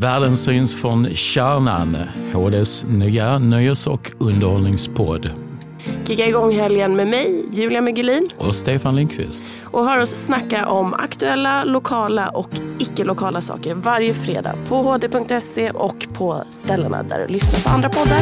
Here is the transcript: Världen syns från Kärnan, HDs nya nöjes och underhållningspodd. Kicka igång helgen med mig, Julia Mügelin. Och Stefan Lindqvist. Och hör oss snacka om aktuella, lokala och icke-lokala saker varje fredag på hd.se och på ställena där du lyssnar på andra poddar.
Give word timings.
Världen 0.00 0.36
syns 0.36 0.74
från 0.74 1.14
Kärnan, 1.14 1.96
HDs 2.32 2.84
nya 2.88 3.38
nöjes 3.38 3.86
och 3.86 4.12
underhållningspodd. 4.18 5.30
Kicka 6.06 6.26
igång 6.26 6.52
helgen 6.52 6.96
med 6.96 7.06
mig, 7.06 7.44
Julia 7.52 7.80
Mügelin. 7.80 8.28
Och 8.36 8.54
Stefan 8.54 8.96
Lindqvist. 8.96 9.44
Och 9.64 9.84
hör 9.84 10.00
oss 10.00 10.10
snacka 10.10 10.66
om 10.66 10.94
aktuella, 10.94 11.64
lokala 11.64 12.28
och 12.28 12.50
icke-lokala 12.78 13.40
saker 13.40 13.74
varje 13.74 14.14
fredag 14.14 14.54
på 14.68 14.82
hd.se 14.82 15.70
och 15.70 16.06
på 16.12 16.42
ställena 16.50 17.02
där 17.02 17.18
du 17.18 17.32
lyssnar 17.32 17.60
på 17.60 17.68
andra 17.68 17.88
poddar. 17.88 18.20